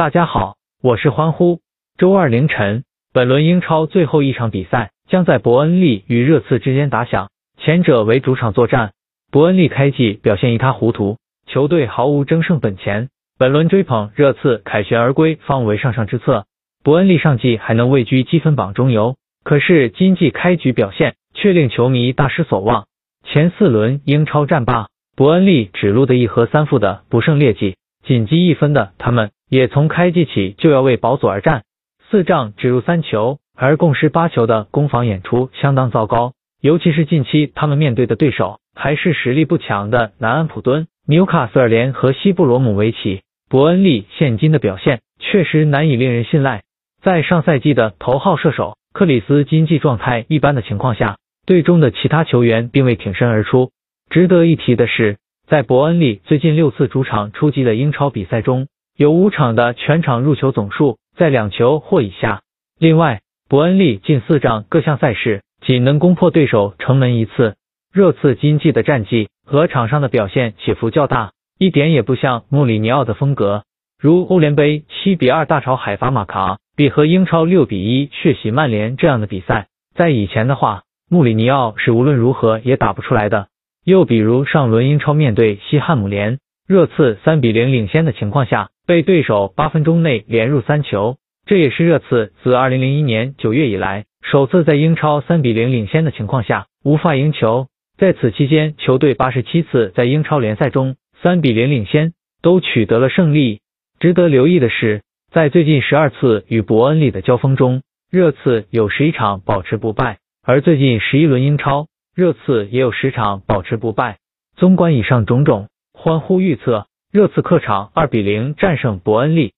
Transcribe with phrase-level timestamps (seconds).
[0.00, 1.60] 大家好，我是欢呼。
[1.98, 8.92] 周二凌晨，本轮英超最后一场比赛将在伯恩利与热刺之间打响，前者为主场作战。
[9.30, 13.10] 伯恩利开季表现一塌糊涂，球队毫无争胜本钱。
[13.38, 16.46] 本轮追捧热刺凯旋而归，方为上上之策。
[16.82, 22.86] 伯恩利上季还能位居积分榜中游，可是今季开局表现却令球迷大失所望。
[23.24, 31.64] 前四轮英超战罢，伯恩利只录得一和三负的不胜劣迹，仅积一分的他们也从开季起就要为保组而战。
[32.08, 43.22] 四仗只入三球，而共失八球的攻防演出相当糟糕，尤其是近期他们面对的对手还是实力不强的南安普敦、纽卡斯尔联和西布罗姆维奇。
[43.48, 46.62] 伯恩利现今的表现确实难以令人信赖。
[47.02, 53.70] 在上赛季的头号射手克里斯经济状态一般的情况下，队中的其他球员并未挺身而出。
[54.08, 58.68] 值得一提的是，在伯恩利最近六次主场出击的英超比赛中，
[59.00, 62.42] 有五场的全场入球总数在两球或以下。
[62.78, 67.54] 另外，伯恩利近四仗各项赛事仅能攻破对手城门一次。
[67.94, 73.64] 热刺今季的战绩和场上的表现起伏较大，一点也不像穆里尼奥的风格。
[73.98, 76.58] 如欧联杯七比二大炒海法马卡。
[76.76, 83.46] 比和英超六比一血洗曼联这样的比赛，在以前的话，穆里尼奥是无论如何也打不出来的。
[83.82, 97.68] 又比如上轮英超面对西汉姆联，热刺三比零领先的情况下，被对手八分钟内连入三球，这也是热刺自二零零一年九月以来首次在英超三比零领先的情况下无法赢球。
[97.96, 103.60] 在此期间，球队八十七次在英超联赛中三比零领先都取得了胜利。
[104.00, 105.02] 值得留意的是。
[105.30, 114.18] 在最近十二次与伯恩利的交锋中，热刺有十一场保持不败，而最近十一轮英超，热刺也有十场保持不败。
[114.56, 119.52] 纵观以上种种，欢呼预测热刺客场二比零战胜伯恩利。